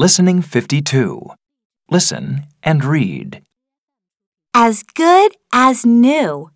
[0.00, 1.28] Listening 52.
[1.90, 3.42] Listen and read.
[4.54, 6.48] As good as new.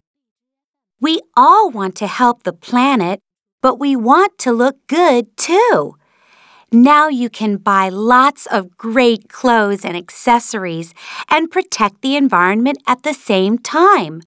[0.98, 3.20] We all want to help the planet,
[3.60, 5.94] but we want to look good too.
[6.72, 10.94] Now you can buy lots of great clothes and accessories
[11.28, 14.22] and protect the environment at the same time.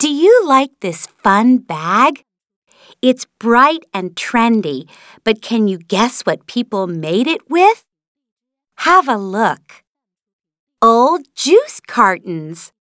[0.00, 2.24] Do you like this fun bag?
[3.00, 4.88] It's bright and trendy,
[5.22, 7.84] but can you guess what people made it with?
[8.78, 9.82] Have a look.
[10.80, 12.72] Old juice cartons.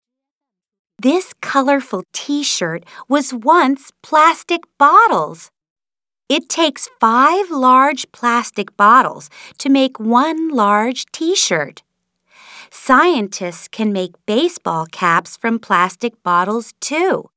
[1.01, 5.49] This colorful t shirt was once plastic bottles.
[6.29, 11.84] It takes five large plastic bottles to make one large t shirt.
[12.71, 17.29] Scientists can make baseball caps from plastic bottles too.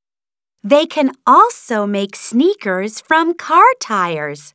[0.65, 4.55] They can also make sneakers from car tires.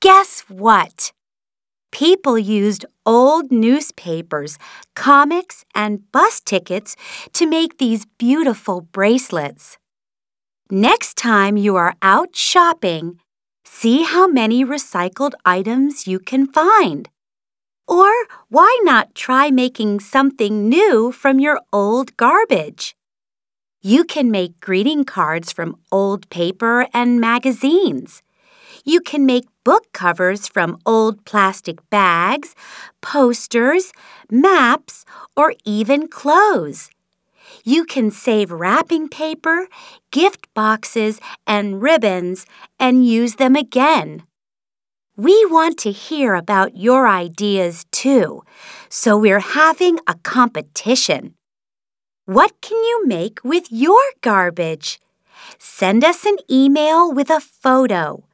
[0.00, 1.12] Guess what?
[1.96, 4.58] People used old newspapers,
[4.94, 6.94] comics, and bus tickets
[7.32, 9.78] to make these beautiful bracelets.
[10.70, 13.18] Next time you are out shopping,
[13.64, 17.08] see how many recycled items you can find.
[17.88, 18.12] Or
[18.50, 22.94] why not try making something new from your old garbage?
[23.80, 28.22] You can make greeting cards from old paper and magazines.
[28.88, 32.54] You can make book covers from old plastic bags,
[33.02, 33.90] posters,
[34.30, 35.04] maps,
[35.36, 36.88] or even clothes.
[37.64, 39.66] You can save wrapping paper,
[40.12, 42.46] gift boxes, and ribbons
[42.78, 44.22] and use them again.
[45.16, 48.44] We want to hear about your ideas too,
[48.88, 51.34] so we're having a competition.
[52.24, 55.00] What can you make with your garbage?
[55.58, 58.25] Send us an email with a photo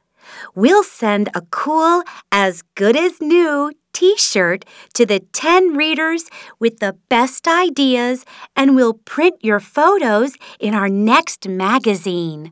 [0.55, 6.25] we'll send a cool, as good as new t shirt to the 10 readers
[6.59, 12.51] with the best ideas, and we'll print your photos in our next magazine.